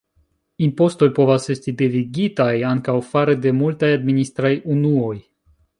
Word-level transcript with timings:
Impostoj 0.67 1.09
povas 1.19 1.45
esti 1.55 1.73
devigitaj 1.81 2.49
ankaŭ 2.73 2.99
fare 3.11 3.39
de 3.47 3.55
multaj 3.63 3.95
administraj 4.01 4.55
unuoj. 4.77 5.17